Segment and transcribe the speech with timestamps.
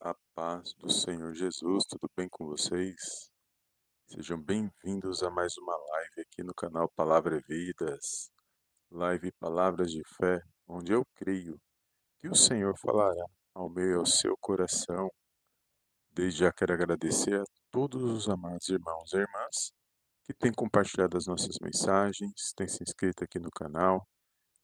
[0.00, 3.30] a paz do Senhor Jesus, tudo bem com vocês?
[4.06, 8.30] Sejam bem-vindos a mais uma live aqui no canal Palavra Vidas,
[8.90, 11.60] live Palavras de Fé, onde eu creio
[12.18, 15.10] que o Senhor falará ao meu e ao seu coração.
[16.10, 19.72] Desde já quero agradecer a todos os amados irmãos e irmãs
[20.24, 24.08] que têm compartilhado as nossas mensagens, têm se inscrito aqui no canal,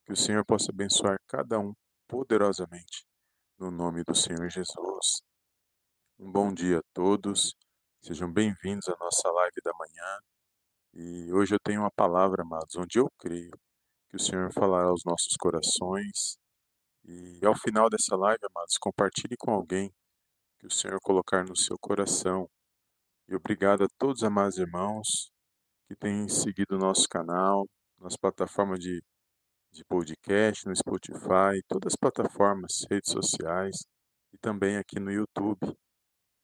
[0.06, 1.74] que o Senhor possa abençoar cada um
[2.08, 3.04] poderosamente
[3.58, 5.22] no nome do Senhor Jesus.
[6.18, 7.54] Um bom dia a todos,
[8.02, 10.18] sejam bem-vindos à nossa live da manhã.
[10.92, 13.52] E hoje eu tenho uma palavra, amados, onde eu creio
[14.10, 16.36] que o Senhor falará aos nossos corações.
[17.04, 19.90] E ao final dessa live, amados, compartilhe com alguém
[20.58, 22.46] que o Senhor colocar no seu coração.
[23.26, 25.30] E obrigado a todos, amados irmãos,
[25.88, 27.66] que têm seguido o nosso canal,
[27.98, 29.02] nas plataformas de
[29.76, 33.76] de podcast, no Spotify, todas as plataformas, redes sociais
[34.32, 35.58] e também aqui no YouTube,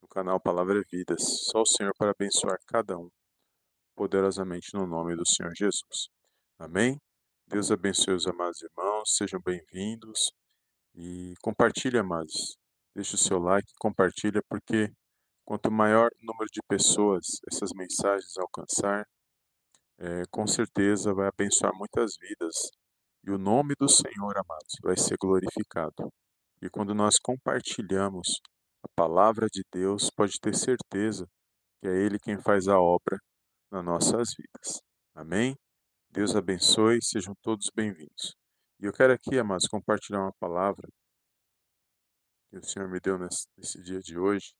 [0.02, 1.22] no canal Palavra Vidas.
[1.50, 3.08] Só o Senhor para abençoar cada um
[3.96, 6.10] poderosamente no nome do Senhor Jesus.
[6.58, 7.00] Amém?
[7.46, 10.30] Deus abençoe os amados irmãos, sejam bem-vindos
[10.94, 12.58] e compartilhe, amados.
[12.94, 14.92] Deixe o seu like, compartilha, porque
[15.42, 19.06] quanto maior número de pessoas essas mensagens alcançar,
[19.98, 22.70] é, com certeza vai abençoar muitas vidas
[23.24, 26.12] e o nome do Senhor, amados, vai ser glorificado.
[26.60, 28.40] E quando nós compartilhamos
[28.82, 31.26] a palavra de Deus, pode ter certeza
[31.80, 33.16] que é Ele quem faz a obra
[33.70, 34.80] nas nossas vidas.
[35.14, 35.56] Amém?
[36.10, 38.34] Deus abençoe, sejam todos bem-vindos.
[38.80, 40.88] E eu quero aqui, amados, compartilhar uma palavra
[42.50, 44.52] que o Senhor me deu nesse, nesse dia de hoje.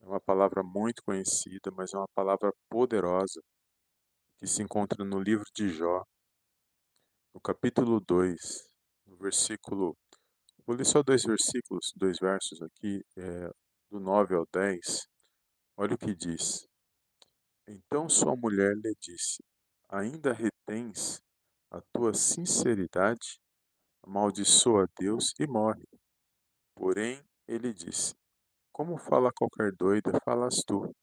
[0.00, 3.40] É uma palavra muito conhecida, mas é uma palavra poderosa
[4.38, 6.04] que se encontra no livro de Jó,
[7.34, 8.36] no capítulo 2,
[9.06, 9.96] no versículo.
[10.66, 13.50] Vou ler só dois versículos, dois versos aqui, é,
[13.90, 15.08] do 9 ao 10.
[15.76, 16.66] Olha o que diz.
[17.66, 19.42] Então sua mulher lhe disse:
[19.88, 21.20] Ainda retens
[21.70, 23.38] a tua sinceridade?
[24.02, 25.86] Amaldiçoa Deus e morre.
[26.74, 28.14] Porém, ele disse:
[28.72, 30.94] Como fala qualquer doida, falas tu.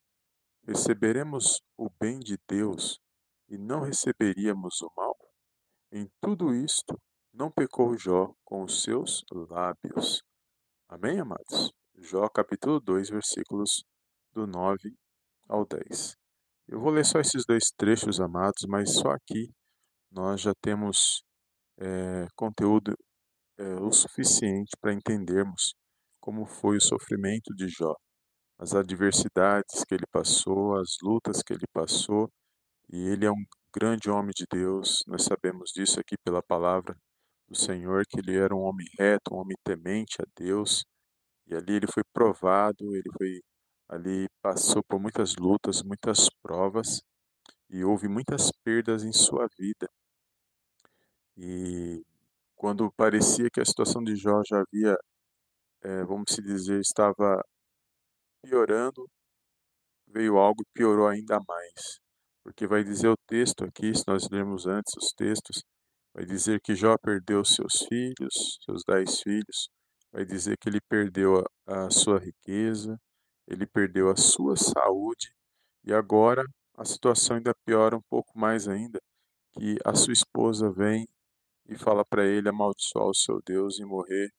[0.67, 2.99] Receberemos o bem de Deus
[3.47, 5.04] e não receberíamos o mal?
[5.91, 6.99] Em tudo isto,
[7.33, 10.21] não pecou Jó com os seus lábios.
[10.89, 11.71] Amém, amados?
[11.95, 13.83] Jó capítulo 2, versículos
[14.33, 14.93] do 9
[15.47, 16.15] ao 10.
[16.67, 19.53] Eu vou ler só esses dois trechos, amados, mas só aqui
[20.11, 21.23] nós já temos
[21.77, 22.93] é, conteúdo
[23.57, 25.75] é, o suficiente para entendermos
[26.19, 27.93] como foi o sofrimento de Jó,
[28.57, 32.29] as adversidades que ele passou, as lutas que ele passou,
[32.91, 36.95] e ele é um grande homem de Deus, nós sabemos disso aqui pela palavra
[37.45, 40.85] do Senhor, que ele era um homem reto, um homem temente a Deus,
[41.45, 43.41] e ali ele foi provado, ele foi
[43.89, 47.01] ali passou por muitas lutas, muitas provas,
[47.69, 49.89] e houve muitas perdas em sua vida.
[51.37, 52.01] E
[52.55, 54.97] quando parecia que a situação de Jó já havia,
[55.83, 57.43] é, vamos se dizer, estava
[58.41, 59.05] piorando,
[60.07, 62.04] veio algo e piorou ainda mais.
[62.45, 65.63] Porque vai dizer o texto aqui, se nós lermos antes os textos,
[66.13, 69.67] vai dizer que Jó perdeu seus filhos, seus dez filhos,
[70.11, 73.01] vai dizer que ele perdeu a, a sua riqueza,
[73.47, 75.33] ele perdeu a sua saúde,
[75.83, 76.45] e agora
[76.77, 78.99] a situação ainda piora um pouco mais ainda,
[79.53, 81.07] que a sua esposa vem
[81.67, 84.29] e fala para ele amaldiçoar o seu Deus e morrer.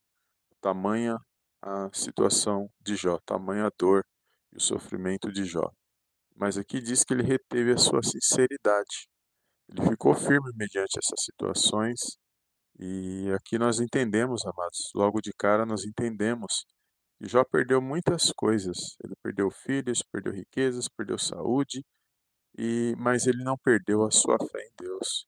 [0.60, 1.18] Tamanha
[1.60, 4.04] a situação de Jó, tamanha a dor
[4.52, 5.72] e o sofrimento de Jó.
[6.36, 9.08] Mas aqui diz que ele reteve a sua sinceridade.
[9.68, 11.98] Ele ficou firme mediante essas situações.
[12.78, 16.66] E aqui nós entendemos, amados, logo de cara nós entendemos
[17.18, 18.96] que Jó perdeu muitas coisas.
[19.02, 21.82] Ele perdeu filhos, perdeu riquezas, perdeu saúde,
[22.58, 25.26] e mas ele não perdeu a sua fé em Deus.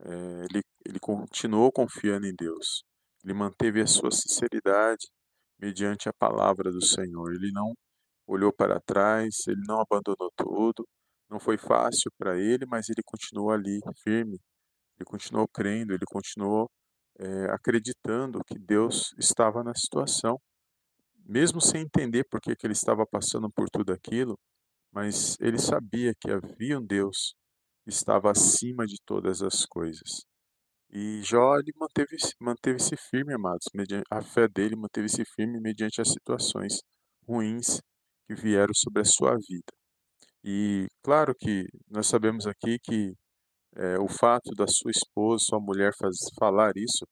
[0.00, 2.84] É, ele, ele continuou confiando em Deus.
[3.24, 5.08] Ele manteve a sua sinceridade
[5.58, 7.34] mediante a palavra do Senhor.
[7.34, 7.74] Ele não
[8.28, 10.86] olhou para trás, ele não abandonou tudo.
[11.30, 14.38] Não foi fácil para ele, mas ele continuou ali firme,
[14.98, 16.70] ele continuou crendo, ele continuou
[17.18, 20.40] é, acreditando que Deus estava na situação,
[21.26, 24.38] mesmo sem entender por que, que ele estava passando por tudo aquilo,
[24.92, 27.34] mas ele sabia que havia um Deus
[27.84, 30.24] que estava acima de todas as coisas.
[30.90, 32.78] E Jó manteve-se manteve
[33.10, 33.66] firme, amados,
[34.10, 36.80] a fé dele manteve-se firme mediante as situações
[37.26, 37.82] ruins
[38.28, 39.72] que vieram sobre a sua vida.
[40.44, 43.14] E claro que nós sabemos aqui que
[43.76, 47.04] é, o fato da sua esposa, sua mulher faz, falar isso,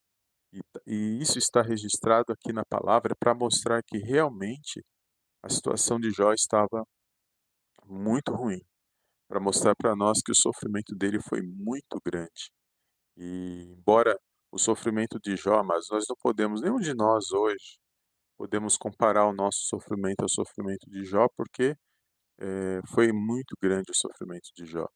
[0.53, 4.81] E, e isso está registrado aqui na palavra para mostrar que realmente
[5.43, 6.85] a situação de Jó estava
[7.85, 8.61] muito ruim,
[9.29, 12.51] para mostrar para nós que o sofrimento dele foi muito grande.
[13.17, 14.19] E embora
[14.53, 17.79] o sofrimento de Jó, mas nós não podemos, nenhum de nós hoje,
[18.37, 21.75] podemos comparar o nosso sofrimento ao sofrimento de Jó, porque
[22.41, 24.87] é, foi muito grande o sofrimento de Jó.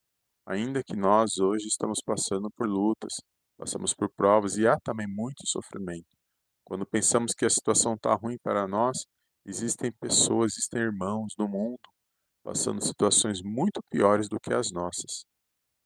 [0.47, 3.15] Ainda que nós hoje estamos passando por lutas,
[3.59, 6.09] passamos por provas e há também muito sofrimento.
[6.65, 9.05] Quando pensamos que a situação está ruim para nós,
[9.47, 11.81] existem pessoas, existem irmãos no mundo
[12.43, 15.25] passando situações muito piores do que as nossas.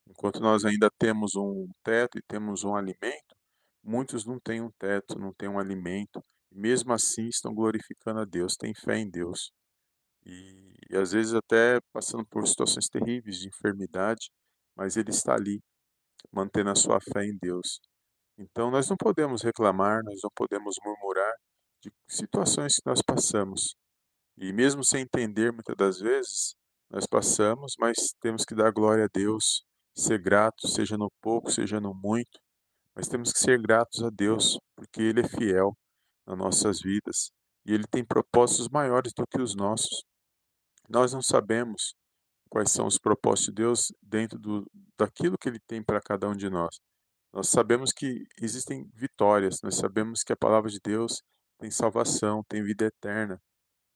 [0.06, 3.34] Enquanto nós ainda temos um teto e temos um alimento,
[3.82, 6.22] muitos não têm um teto, não têm um alimento,
[6.54, 9.50] mesmo assim estão glorificando a Deus, têm fé em Deus.
[10.24, 14.30] E, e às vezes até passando por situações terríveis de enfermidade,
[14.76, 15.60] mas ele está ali,
[16.32, 17.80] mantendo a sua fé em Deus.
[18.38, 21.32] Então nós não podemos reclamar, nós não podemos murmurar
[21.82, 23.74] de situações que nós passamos.
[24.38, 26.54] E mesmo sem entender muitas das vezes,
[26.90, 29.64] nós passamos, mas temos que dar glória a Deus,
[29.94, 32.40] ser gratos, seja no pouco, seja no muito,
[32.94, 35.76] mas temos que ser gratos a Deus, porque Ele é fiel
[36.26, 37.30] nas nossas vidas
[37.66, 40.04] e Ele tem propósitos maiores do que os nossos.
[40.88, 41.94] Nós não sabemos
[42.50, 44.64] quais são os propósitos de Deus dentro do,
[44.98, 46.78] daquilo que Ele tem para cada um de nós.
[47.32, 51.22] Nós sabemos que existem vitórias, nós sabemos que a palavra de Deus
[51.58, 53.40] tem salvação, tem vida eterna,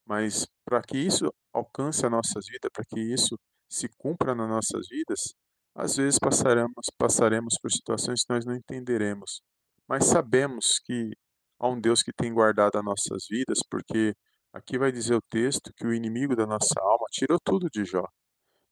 [0.07, 3.39] mas para que isso alcance a nossas vidas, para que isso
[3.71, 5.35] se cumpra nas nossas vidas,
[5.75, 9.41] às vezes passaremos, passaremos por situações que nós não entenderemos,
[9.87, 11.13] mas sabemos que
[11.61, 14.15] há um Deus que tem guardado as nossas vidas, porque
[14.53, 18.05] aqui vai dizer o texto que o inimigo da nossa alma tirou tudo de Jó,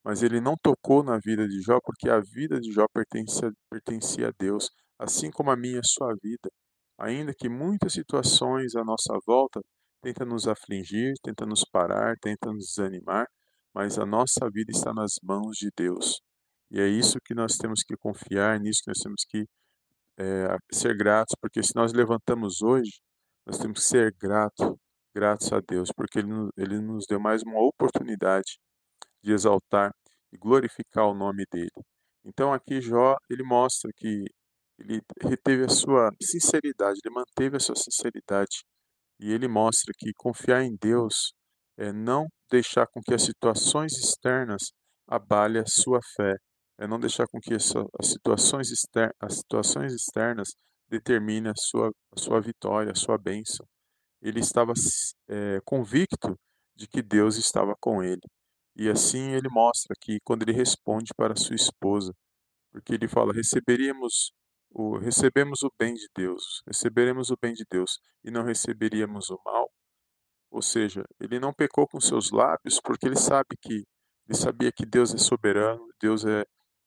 [0.04, 4.28] mas ele não tocou na vida de Jó, porque a vida de Jó pertencia, pertencia
[4.28, 6.48] a Deus, assim como a minha e a sua vida.
[6.98, 9.60] Ainda que muitas situações à nossa volta
[10.00, 13.26] tentam nos afligir, tentam nos parar, tentam nos desanimar,
[13.74, 16.20] mas a nossa vida está nas mãos de Deus.
[16.70, 19.44] E é isso que nós temos que confiar, nisso que nós temos que
[20.18, 23.00] é, ser gratos, porque se nós levantamos hoje,
[23.46, 24.74] nós temos que ser gratos,
[25.14, 28.58] gratos a Deus, porque Ele, Ele nos deu mais uma oportunidade
[29.22, 29.92] de exaltar
[30.32, 31.70] e glorificar o nome dEle.
[32.24, 34.24] Então aqui Jó, ele mostra que
[34.78, 38.64] ele reteve a sua sinceridade, ele manteve a sua sinceridade
[39.20, 41.32] e ele mostra que confiar em Deus
[41.78, 44.72] é não deixar com que as situações externas
[45.06, 46.34] abalem a sua fé,
[46.78, 50.48] é não deixar com que as situações, externas, as situações externas
[50.88, 53.66] determinem a sua, a sua vitória, a sua bênção.
[54.22, 54.72] Ele estava
[55.28, 56.38] é, convicto
[56.74, 58.20] de que Deus estava com ele.
[58.76, 62.12] E assim ele mostra que quando ele responde para sua esposa,
[62.70, 64.32] porque ele fala: receberíamos
[64.70, 69.40] o, recebemos o bem de Deus, receberemos o bem de Deus e não receberíamos o
[69.44, 69.70] mal.
[70.50, 73.84] Ou seja, ele não pecou com seus lábios porque ele sabe que
[74.28, 76.44] ele sabia que Deus é soberano, Deus é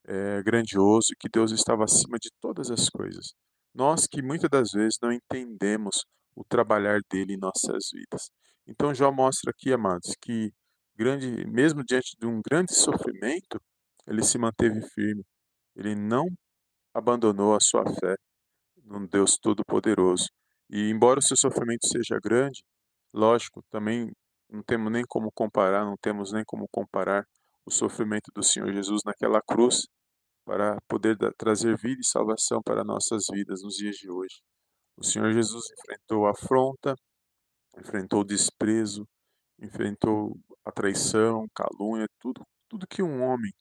[0.09, 3.33] é, grandioso que Deus estava acima de todas as coisas.
[3.73, 6.03] Nós que muitas das vezes não entendemos
[6.35, 8.31] o trabalhar dele em nossas vidas.
[8.67, 10.51] Então Jó mostra aqui, amados, que
[10.95, 13.61] grande, mesmo diante de um grande sofrimento,
[14.07, 15.23] ele se manteve firme.
[15.75, 16.25] Ele não
[16.93, 18.15] abandonou a sua fé
[18.83, 20.27] num Deus todo-poderoso.
[20.69, 22.63] E embora o seu sofrimento seja grande,
[23.13, 24.11] lógico, também
[24.49, 27.25] não temos nem como comparar, não temos nem como comparar
[27.65, 29.87] o sofrimento do Senhor Jesus naquela cruz,
[30.49, 34.41] para poder trazer vida e salvação para nossas vidas nos dias de hoje.
[34.97, 36.95] O Senhor Jesus enfrentou a afronta,
[37.77, 39.07] enfrentou o desprezo,
[39.61, 43.51] enfrentou a traição, calúnia, tudo, tudo que um homem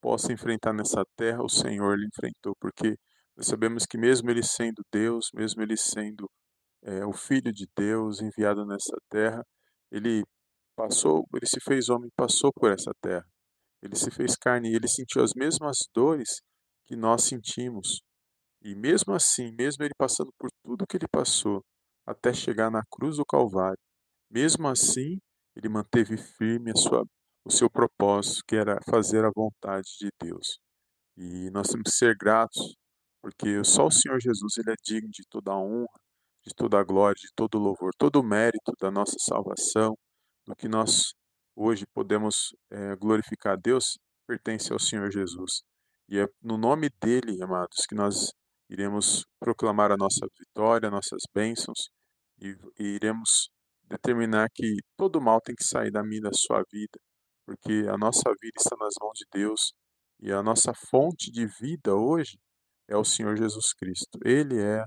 [0.00, 2.94] possa enfrentar nessa terra, o Senhor lhe enfrentou, porque
[3.36, 6.30] nós sabemos que mesmo ele sendo Deus, mesmo ele sendo
[6.84, 9.44] é, o Filho de Deus enviado nessa terra,
[9.90, 10.22] ele
[10.76, 13.26] passou, ele se fez homem, passou por essa terra.
[13.82, 16.40] Ele se fez carne e ele sentiu as mesmas dores
[16.86, 18.00] que nós sentimos.
[18.62, 21.62] E mesmo assim, mesmo ele passando por tudo que ele passou,
[22.06, 23.78] até chegar na cruz do Calvário,
[24.30, 25.18] mesmo assim,
[25.54, 27.04] ele manteve firme a sua,
[27.44, 30.58] o seu propósito, que era fazer a vontade de Deus.
[31.16, 32.74] E nós temos que ser gratos,
[33.22, 35.98] porque só o Senhor Jesus ele é digno de toda a honra,
[36.44, 39.96] de toda a glória, de todo o louvor, todo o mérito da nossa salvação,
[40.46, 41.12] do que nós
[41.56, 45.62] hoje podemos é, glorificar a Deus pertence ao Senhor Jesus.
[46.08, 48.32] E é no nome dele, amados, que nós
[48.68, 51.88] iremos proclamar a nossa vitória, nossas bênçãos
[52.40, 53.48] e, e iremos
[53.84, 56.98] determinar que todo mal tem que sair da minha da sua vida,
[57.46, 59.72] porque a nossa vida está nas mãos de Deus
[60.20, 62.38] e a nossa fonte de vida hoje
[62.88, 64.18] é o Senhor Jesus Cristo.
[64.24, 64.84] Ele é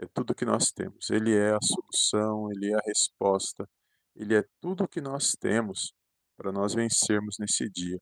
[0.00, 1.10] é tudo que nós temos.
[1.10, 3.68] Ele é a solução, ele é a resposta,
[4.16, 5.92] ele é tudo que nós temos
[6.40, 7.98] para nós vencermos nesse dia.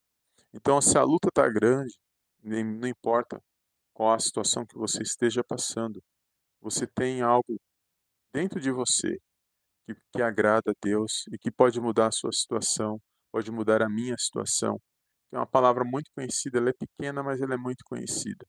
[0.54, 1.92] Então, se a luta está grande,
[2.40, 3.40] não importa
[3.92, 6.00] qual a situação que você esteja passando,
[6.60, 7.58] você tem algo
[8.32, 9.18] dentro de você
[9.84, 13.00] que, que agrada a Deus e que pode mudar a sua situação,
[13.32, 14.80] pode mudar a minha situação.
[15.32, 18.46] É uma palavra muito conhecida, ela é pequena, mas ela é muito conhecida,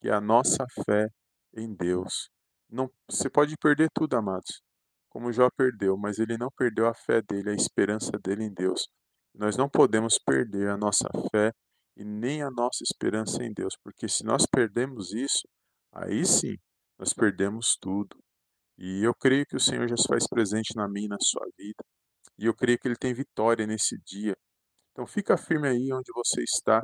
[0.00, 1.06] que é a nossa fé
[1.54, 2.28] em Deus.
[2.68, 4.60] Não, você pode perder tudo, amados,
[5.08, 8.88] como Jó perdeu, mas ele não perdeu a fé dele, a esperança dele em Deus.
[9.34, 11.52] Nós não podemos perder a nossa fé
[11.96, 15.48] e nem a nossa esperança em Deus, porque se nós perdemos isso,
[15.92, 16.56] aí sim,
[16.98, 18.16] nós perdemos tudo.
[18.78, 21.44] E eu creio que o Senhor já se faz presente na minha e na sua
[21.56, 21.84] vida.
[22.38, 24.36] E eu creio que Ele tem vitória nesse dia.
[24.92, 26.82] Então fica firme aí onde você está.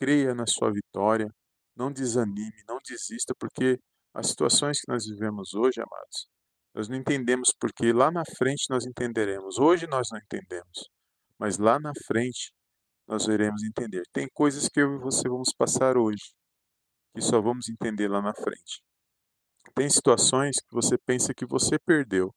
[0.00, 1.28] Creia na sua vitória.
[1.76, 3.78] Não desanime, não desista, porque
[4.14, 6.28] as situações que nós vivemos hoje, amados,
[6.74, 9.58] nós não entendemos porque lá na frente nós entenderemos.
[9.58, 10.88] Hoje nós não entendemos,
[11.44, 12.54] mas lá na frente
[13.06, 14.02] nós veremos entender.
[14.14, 16.32] Tem coisas que eu e você vamos passar hoje,
[17.14, 18.82] que só vamos entender lá na frente.
[19.74, 22.34] Tem situações que você pensa que você perdeu,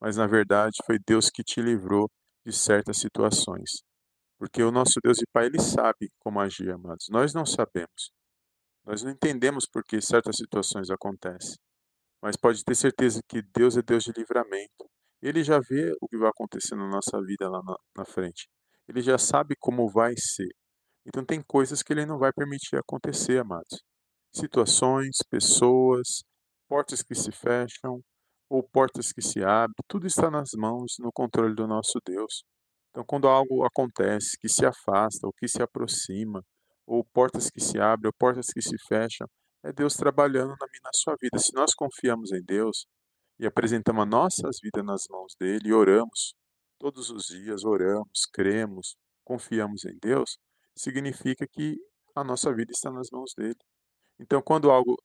[0.00, 2.10] mas na verdade foi Deus que te livrou
[2.46, 3.82] de certas situações.
[4.38, 7.08] Porque o nosso Deus e Pai, Ele sabe como agir, amados.
[7.10, 8.10] Nós não sabemos.
[8.86, 11.58] Nós não entendemos por que certas situações acontecem.
[12.22, 14.88] Mas pode ter certeza que Deus é Deus de livramento.
[15.22, 18.48] Ele já vê o que vai acontecer na nossa vida lá na, na frente.
[18.88, 20.48] Ele já sabe como vai ser.
[21.06, 23.82] Então tem coisas que ele não vai permitir acontecer, amados.
[24.32, 26.22] Situações, pessoas,
[26.68, 28.00] portas que se fecham
[28.48, 32.44] ou portas que se abrem, tudo está nas mãos, no controle do nosso Deus.
[32.90, 36.42] Então, quando algo acontece que se afasta ou que se aproxima,
[36.86, 39.26] ou portas que se abrem ou portas que se fecham,
[39.64, 41.38] é Deus trabalhando na minha na sua vida.
[41.38, 42.86] Se nós confiamos em Deus
[43.38, 46.34] e apresentamos as nossas vidas nas mãos dele e oramos
[46.78, 50.38] todos os dias, oramos, cremos, confiamos em Deus,
[50.74, 51.76] significa que
[52.14, 53.56] a nossa vida está nas mãos dele.
[54.18, 54.96] Então, quando algo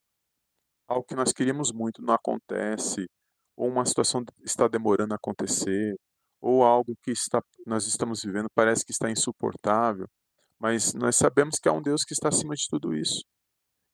[0.88, 3.08] algo que nós queríamos muito não acontece,
[3.56, 5.96] ou uma situação está demorando a acontecer,
[6.42, 10.08] ou algo que está, nós estamos vivendo parece que está insuportável,
[10.60, 13.24] mas nós sabemos que há um Deus que está acima de tudo isso.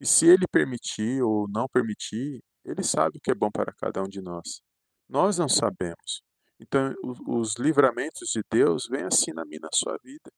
[0.01, 4.03] E se Ele permitir ou não permitir, Ele sabe o que é bom para cada
[4.03, 4.61] um de nós.
[5.07, 6.21] Nós não sabemos.
[6.59, 6.93] Então,
[7.25, 10.29] os, livramentos de Deus vêm assim na minha na sua vida.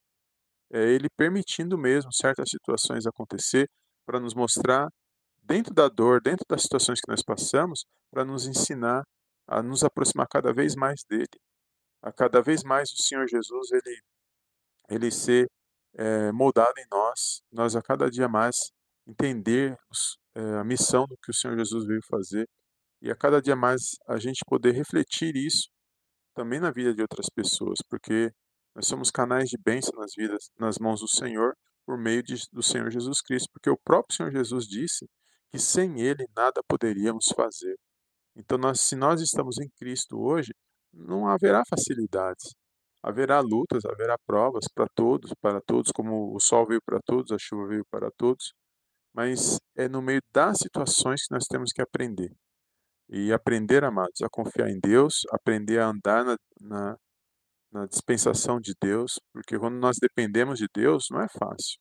[0.71, 3.67] É Ele permitindo mesmo certas situações acontecer
[4.05, 4.88] para nos mostrar
[5.41, 9.03] dentro da dor, dentro das situações que nós passamos, para nos ensinar
[9.48, 11.39] a nos aproximar cada vez mais dele.
[12.03, 14.01] A cada vez mais o Senhor Jesus, ele,
[14.89, 15.48] ele ser
[15.95, 18.55] é, moldado em nós, nós a cada dia mais
[19.07, 22.48] entendermos é, a missão do que o Senhor Jesus veio fazer
[23.01, 25.69] e a cada dia mais a gente poder refletir isso
[26.36, 28.31] também na vida de outras pessoas, porque
[28.75, 31.53] nós somos canais de bênção nas vidas, nas mãos do Senhor,
[31.86, 35.05] por meio de, do Senhor Jesus Cristo, porque o próprio Senhor Jesus disse
[35.51, 37.75] que sem Ele nada poderíamos fazer.
[38.36, 40.53] Então, nós, se nós estamos em Cristo hoje,
[40.93, 42.53] não haverá facilidades.
[43.03, 47.38] Haverá lutas, haverá provas para todos, para todos, como o sol veio para todos, a
[47.39, 48.53] chuva veio para todos.
[49.20, 52.32] Mas é no meio das situações que nós temos que aprender.
[53.10, 56.98] E aprender, amados, a confiar em Deus, aprender a andar na, na,
[57.70, 61.78] na dispensação de Deus, porque quando nós dependemos de Deus, não é fácil.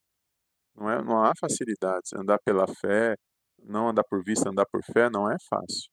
[0.75, 2.12] Não, é, não há facilidades.
[2.12, 3.14] Andar pela fé,
[3.62, 5.88] não andar por vista, andar por fé não é fácil.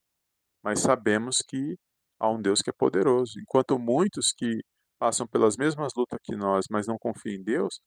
[0.64, 1.76] Mas sabemos que
[2.20, 3.40] há um Deus que é poderoso.
[3.40, 4.62] Enquanto muitos que
[4.98, 7.80] passam pelas mesmas lutas que nós, mas não confiam em Deus,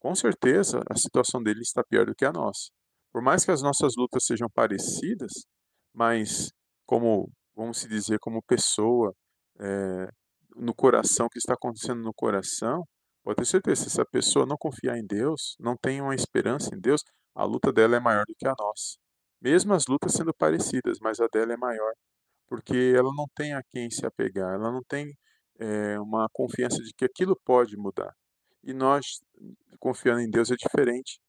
[0.00, 2.70] com certeza a situação deles está pior do que a nossa.
[3.14, 5.46] Por mais que as nossas lutas sejam parecidas,
[5.94, 6.50] mas
[6.84, 9.14] como, vamos se dizer, como pessoa,
[9.60, 10.08] é,
[10.56, 12.82] no coração, o que está acontecendo no coração,
[13.22, 16.80] pode ter certeza, se essa pessoa não confiar em Deus, não tem uma esperança em
[16.80, 17.02] Deus,
[17.36, 18.96] a luta dela é maior do que a nossa.
[19.40, 21.92] Mesmo as lutas sendo parecidas, mas a dela é maior,
[22.48, 25.16] porque ela não tem a quem se apegar, ela não tem
[25.60, 28.12] é, uma confiança de que aquilo pode mudar.
[28.64, 29.20] E nós,
[29.78, 31.20] confiando em Deus, é diferente,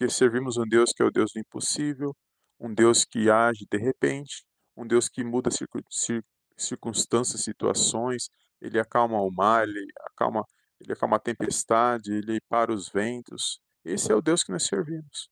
[0.00, 2.16] porque servimos um Deus que é o Deus do impossível,
[2.58, 5.50] um Deus que age de repente, um Deus que muda
[6.56, 8.30] circunstâncias, situações,
[8.62, 10.42] ele acalma o mar, ele acalma,
[10.80, 13.60] ele acalma a tempestade, ele para os ventos.
[13.84, 15.28] Esse é o Deus que nós servimos.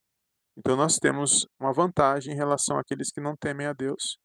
[0.55, 4.19] Então nós temos uma vantagem em relação àqueles que não temem a Deus.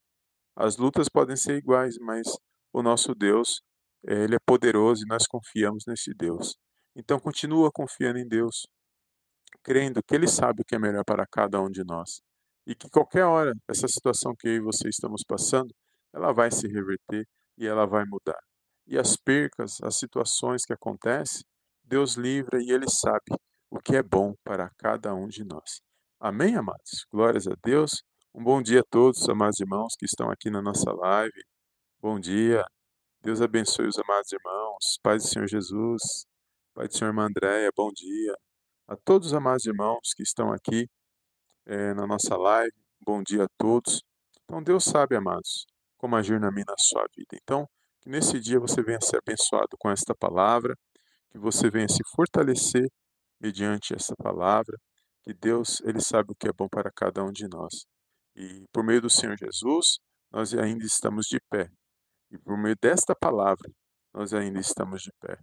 [0.54, 2.26] As lutas podem ser iguais, mas
[2.70, 3.62] o nosso Deus,
[4.06, 6.54] eh, ele é poderoso e nós confiamos nesse Deus.
[6.94, 8.66] Então continua confiando em Deus,
[9.62, 12.20] crendo que ele sabe o que é melhor para cada um de nós.
[12.66, 15.74] e que qualquer hora essa situação que eu e você estamos passando,
[16.12, 17.26] ela vai se reverter
[17.58, 18.38] e ela vai mudar.
[18.86, 21.42] E as percas, as situações que acontecem,
[21.82, 23.36] Deus livra e Ele sabe
[23.70, 25.80] o que é bom para cada um de nós.
[26.20, 27.06] Amém, amados?
[27.12, 28.02] Glórias a Deus.
[28.34, 31.42] Um bom dia a todos, amados irmãos que estão aqui na nossa live.
[32.00, 32.64] Bom dia.
[33.22, 34.98] Deus abençoe os amados irmãos.
[35.02, 36.26] Pai do Senhor Jesus.
[36.74, 38.34] Pai do Senhor irmã Andréia, bom dia.
[38.86, 40.86] A todos os amados irmãos que estão aqui
[41.64, 44.02] é, na nossa live, bom dia a todos.
[44.44, 45.64] Então, Deus sabe, amados,
[45.96, 47.34] como agir na minha na sua vida.
[47.42, 47.66] Então,
[48.02, 50.76] que nesse dia você venha ser abençoado com esta palavra,
[51.30, 52.86] que você venha se fortalecer
[53.40, 54.76] mediante essa palavra,
[55.22, 57.86] que Deus, Ele sabe o que é bom para cada um de nós.
[58.36, 59.98] E por meio do Senhor Jesus,
[60.30, 61.70] nós ainda estamos de pé.
[62.30, 63.70] E por meio desta palavra,
[64.12, 65.38] nós ainda estamos de pé.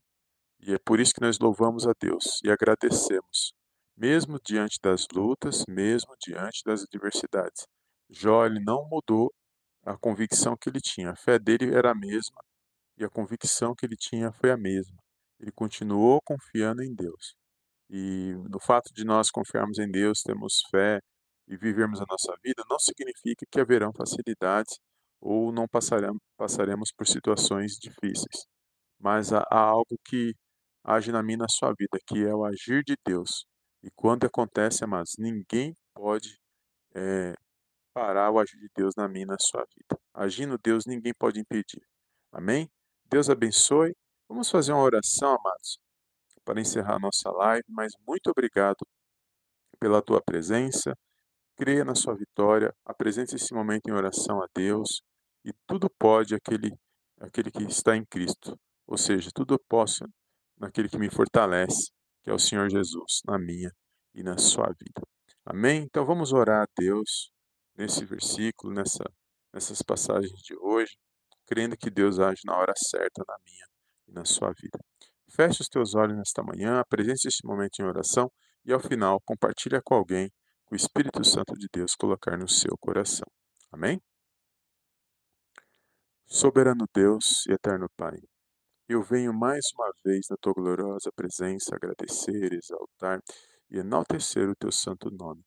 [0.64, 3.54] E é por isso que nós louvamos a Deus e agradecemos,
[3.98, 7.66] mesmo diante das lutas, mesmo diante das adversidades.
[8.10, 9.34] Jó ele não mudou
[9.84, 11.12] a convicção que ele tinha.
[11.12, 12.42] A fé dele era a mesma
[12.98, 14.98] e a convicção que ele tinha foi a mesma.
[15.40, 17.36] Ele continuou confiando em Deus.
[17.90, 21.02] E no fato de nós confiarmos em Deus, termos fé
[21.48, 24.78] e vivermos a nossa vida, não significa que haverão facilidades
[25.20, 28.46] ou não passaremos, passaremos por situações difíceis.
[29.00, 30.36] Mas há, há algo que
[30.84, 33.46] age na minha na sua vida, que é o agir de Deus.
[33.84, 36.40] E quando acontece, amados, ninguém pode
[36.96, 37.34] é,
[37.94, 40.00] parar o agir de Deus na minha na sua vida.
[40.14, 41.82] Agindo Deus, ninguém pode impedir.
[42.32, 42.70] Amém?
[43.06, 43.96] Deus abençoe.
[44.30, 45.78] Vamos fazer uma oração, amados,
[46.46, 48.86] para encerrar nossa live, mas muito obrigado
[49.80, 50.96] pela tua presença.
[51.58, 55.02] Creia na sua vitória, apresente esse momento em oração a Deus
[55.44, 56.72] e tudo pode aquele,
[57.20, 58.58] aquele que está em Cristo.
[58.88, 60.06] Ou seja, tudo posso
[60.62, 61.92] naquele que me fortalece,
[62.24, 63.72] que é o Senhor Jesus, na minha
[64.14, 65.02] e na sua vida.
[65.44, 65.84] Amém?
[65.84, 67.32] Então vamos orar a Deus
[67.76, 69.04] nesse versículo, nessa,
[69.52, 70.96] nessas passagens de hoje,
[71.48, 73.66] crendo que Deus age na hora certa na minha
[74.08, 74.80] e na sua vida.
[75.30, 78.32] Feche os teus olhos nesta manhã, apresente este momento em oração
[78.64, 80.30] e ao final compartilha com alguém
[80.68, 83.28] que o Espírito Santo de Deus colocar no seu coração.
[83.72, 84.00] Amém?
[86.28, 88.18] Soberano Deus e eterno Pai,
[88.92, 93.22] eu venho mais uma vez na tua gloriosa presença agradecer, exaltar
[93.70, 95.42] e enaltecer o teu santo nome.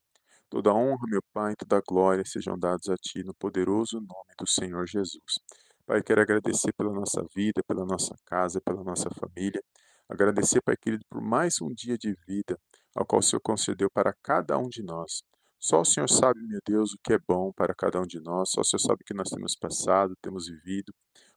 [0.49, 4.87] Toda honra, meu Pai, toda glória sejam dados a ti no poderoso nome do Senhor
[4.87, 5.39] Jesus.
[5.85, 9.61] Pai, quero agradecer pela nossa vida, pela nossa casa, pela nossa família.
[10.09, 12.57] Agradecer, Pai querido, por mais um dia de vida,
[12.95, 15.21] ao qual o Senhor concedeu para cada um de nós.
[15.59, 18.49] Só o Senhor sabe, meu Deus, o que é bom para cada um de nós.
[18.51, 20.91] Só o Senhor sabe o que nós temos passado, temos vivido.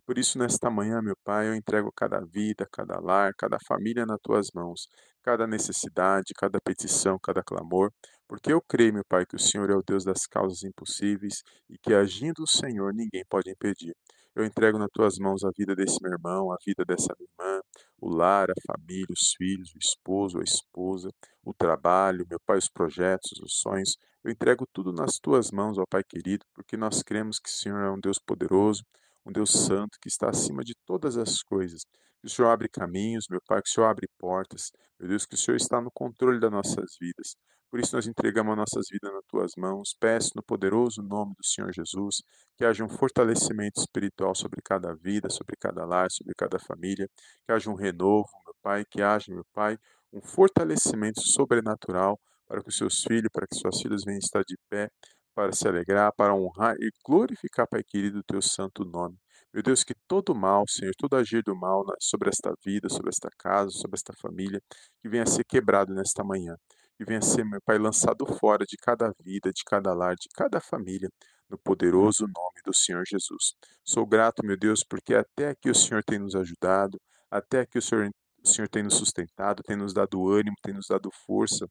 [0.08, 4.18] Por isso, nesta manhã, meu Pai, eu entrego cada vida, cada lar, cada família nas
[4.22, 4.88] tuas mãos,
[5.22, 7.92] cada necessidade, cada petição, cada clamor,
[8.26, 11.76] porque eu creio, meu Pai, que o Senhor é o Deus das causas impossíveis e
[11.76, 13.94] que agindo o Senhor ninguém pode impedir.
[14.34, 17.60] Eu entrego nas tuas mãos a vida desse meu irmão, a vida dessa minha irmã,
[18.00, 21.10] o lar, a família, os filhos, o esposo, a esposa,
[21.44, 23.98] o trabalho, meu Pai, os projetos, os sonhos.
[24.24, 27.80] Eu entrego tudo nas tuas mãos, ó Pai querido, porque nós cremos que o Senhor
[27.82, 28.82] é um Deus poderoso,
[29.24, 31.82] um Deus santo que está acima de todas as coisas.
[32.20, 34.70] Que o Senhor abre caminhos, meu Pai, que o Senhor abre portas.
[34.98, 37.36] Meu Deus, que o Senhor está no controle das nossas vidas.
[37.70, 39.94] Por isso nós entregamos as nossas vidas nas tuas mãos.
[40.00, 42.22] Peço no poderoso nome do Senhor Jesus
[42.56, 47.08] que haja um fortalecimento espiritual sobre cada vida, sobre cada lar, sobre cada família.
[47.44, 49.78] Que haja um renovo, meu Pai, que haja, meu Pai,
[50.12, 54.56] um fortalecimento sobrenatural para que os seus filhos, para que suas filhas venham estar de
[54.70, 54.90] pé
[55.38, 59.16] para se alegrar, para honrar e glorificar, Pai querido, o teu santo nome.
[59.54, 63.28] Meu Deus, que todo mal, Senhor, todo agir do mal sobre esta vida, sobre esta
[63.38, 64.60] casa, sobre esta família,
[65.00, 66.56] que venha a ser quebrado nesta manhã.
[66.96, 70.26] Que venha a ser, meu Pai, lançado fora de cada vida, de cada lar, de
[70.34, 71.08] cada família,
[71.48, 73.54] no poderoso nome do Senhor Jesus.
[73.84, 77.82] Sou grato, meu Deus, porque até aqui o Senhor tem nos ajudado, até aqui o
[77.82, 78.10] Senhor,
[78.44, 81.64] o Senhor tem nos sustentado, tem nos dado ânimo, tem nos dado força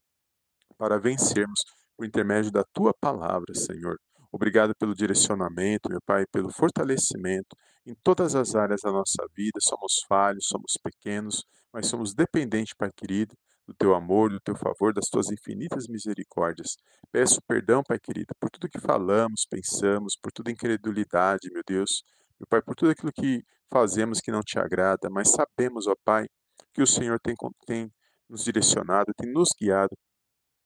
[0.78, 1.60] para vencermos
[1.98, 3.98] por intermédio da tua palavra, Senhor.
[4.30, 9.58] Obrigado pelo direcionamento, meu Pai, pelo fortalecimento em todas as áreas da nossa vida.
[9.60, 13.34] Somos falhos, somos pequenos, mas somos dependentes, Pai querido,
[13.66, 16.76] do teu amor, do teu favor, das tuas infinitas misericórdias.
[17.10, 22.04] Peço perdão, Pai querido, por tudo que falamos, pensamos, por toda incredulidade, meu Deus.
[22.38, 26.26] Meu Pai, por tudo aquilo que fazemos que não te agrada, mas sabemos, ó Pai,
[26.72, 27.34] que o Senhor tem,
[27.66, 27.90] tem
[28.28, 29.96] nos direcionado, tem nos guiado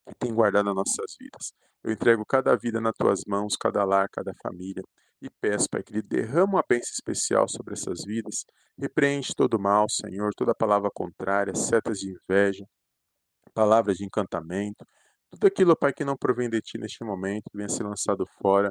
[0.06, 1.52] que tem guardado as nossas vidas.
[1.84, 4.82] Eu entrego cada vida nas tuas mãos, cada lar, cada família,
[5.20, 8.44] e peço, Pai, que Ele derrama uma bênção especial sobre essas vidas,
[8.78, 12.64] repreende todo mal, Senhor, toda palavra contrária, setas de inveja,
[13.54, 14.84] palavras de encantamento,
[15.30, 18.70] Tudo aquilo, Pai, que não provém de Ti neste momento, venha ser lançado fora.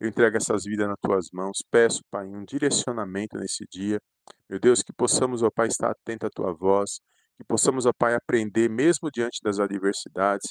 [0.00, 1.58] Eu entrego essas vidas nas Tuas mãos.
[1.70, 4.00] Peço, Pai, um direcionamento nesse dia.
[4.48, 7.00] Meu Deus, que possamos, ó Pai, estar atento à Tua voz.
[7.36, 10.50] Que possamos, ó Pai, aprender mesmo diante das adversidades,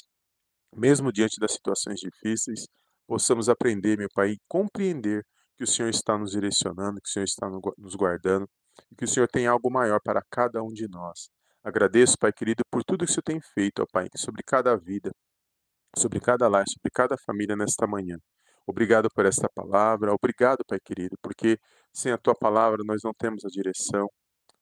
[0.74, 2.66] mesmo diante das situações difíceis.
[3.06, 5.24] Possamos aprender, meu Pai, e compreender
[5.56, 8.48] que o Senhor está nos direcionando, que o Senhor está nos guardando
[8.90, 11.28] e que o Senhor tem algo maior para cada um de nós.
[11.62, 15.10] Agradeço, Pai querido, por tudo que o Senhor tem feito, ó Pai, sobre cada vida,
[15.96, 18.16] sobre cada lar, sobre cada família nesta manhã.
[18.66, 21.58] Obrigado por esta palavra, obrigado, Pai querido, porque
[21.92, 24.08] sem a tua palavra nós não temos a direção,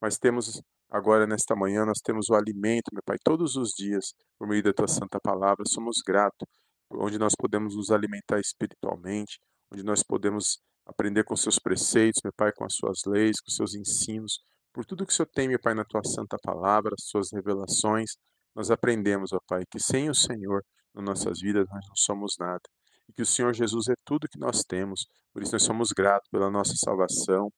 [0.00, 4.48] mas temos agora nesta manhã, nós temos o alimento, meu Pai, todos os dias, por
[4.48, 6.46] meio da tua santa palavra, somos gratos,
[6.90, 9.38] onde nós podemos nos alimentar espiritualmente,
[9.72, 13.74] onde nós podemos aprender com seus preceitos, meu Pai, com as suas leis, com seus
[13.74, 14.40] ensinos,
[14.72, 18.12] por tudo que o Senhor tem, meu Pai, na tua santa palavra, as suas revelações,
[18.54, 20.62] nós aprendemos, ó Pai, que sem o Senhor
[20.94, 22.62] nas nossas vidas nós não somos nada.
[23.08, 25.06] E que o Senhor Jesus é tudo que nós temos.
[25.32, 27.50] Por isso nós somos gratos pela nossa salvação,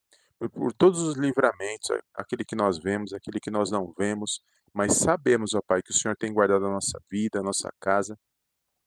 [0.49, 4.41] por, todos os livramentos, aquele que nós vemos, aquele que nós não vemos,
[4.73, 8.17] mas sabemos, ó Pai, que o Senhor tem guardado a nossa vida, a nossa casa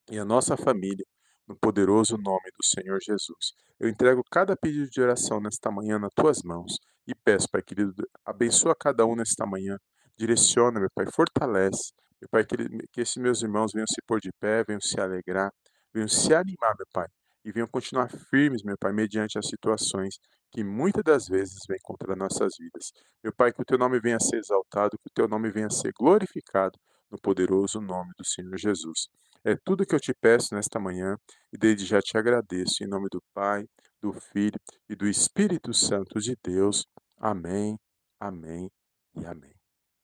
[0.10, 1.06] e a nossa família
[1.48, 3.54] no poderoso nome do Senhor Jesus.
[3.80, 7.94] Eu entrego cada pedido de oração nesta manhã nas tuas mãos e peço, Pai querido,
[8.26, 9.78] abençoa cada um nesta manhã,
[10.18, 12.56] direciona, meu Pai, fortalece, meu Pai, que,
[12.92, 15.52] que esses meus irmãos venham se pôr de pé, venham se alegrar,
[15.94, 17.08] venham se animar, meu Pai,
[17.44, 20.18] e venham continuar firmes, meu Pai, mediante as situações
[20.52, 22.92] que muitas das vezes vêm contra nossas vidas.
[23.24, 25.68] Meu Pai, que o teu nome venha a ser exaltado, que o teu nome venha
[25.68, 26.80] a ser glorificado
[27.10, 29.08] no poderoso nome do Senhor Jesus.
[29.44, 31.18] É tudo que eu te peço nesta manhã
[31.52, 33.66] e desde já te agradeço em nome do Pai,
[34.02, 36.86] do Filho e do Espírito Santo de Deus.
[37.18, 37.78] Amém,
[38.20, 38.70] amém
[39.16, 39.54] e amém.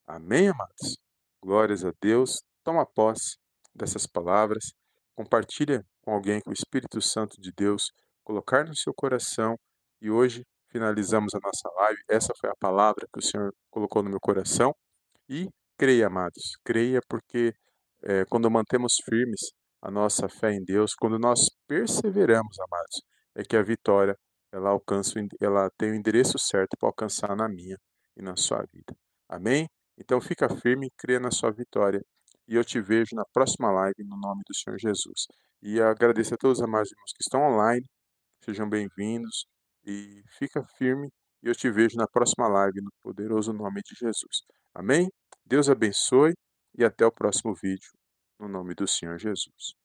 [0.06, 0.98] Amém, amados?
[1.42, 2.42] Glórias a Deus.
[2.64, 3.38] Toma posse
[3.74, 4.74] dessas palavras.
[5.20, 7.92] Compartilha com alguém que o Espírito Santo de Deus
[8.24, 9.60] colocar no seu coração.
[10.02, 12.00] E hoje finalizamos a nossa live.
[12.08, 14.74] Essa foi a palavra que o Senhor colocou no meu coração.
[15.28, 16.58] E creia, amados.
[16.64, 17.54] Creia porque
[18.02, 19.42] é, quando mantemos firmes
[19.82, 23.02] a nossa fé em Deus, quando nós perseveramos, amados,
[23.36, 24.16] é que a vitória
[24.54, 27.76] ela alcança, ela tem o endereço certo para alcançar na minha
[28.16, 28.96] e na sua vida.
[29.28, 29.68] Amém?
[29.98, 32.02] Então fica firme, crê na sua vitória
[32.50, 35.28] e eu te vejo na próxima live no nome do Senhor Jesus.
[35.62, 37.86] E agradeço a todos os amados irmãos que estão online,
[38.44, 39.46] sejam bem-vindos
[39.86, 41.08] e fica firme
[41.44, 44.42] e eu te vejo na próxima live no poderoso nome de Jesus.
[44.74, 45.08] Amém?
[45.46, 46.34] Deus abençoe
[46.76, 47.92] e até o próximo vídeo,
[48.40, 49.76] no nome do Senhor Jesus.